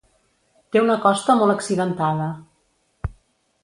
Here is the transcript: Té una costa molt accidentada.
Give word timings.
Té 0.75 0.81
una 0.85 0.95
costa 1.05 1.37
molt 1.43 1.57
accidentada. 1.57 2.35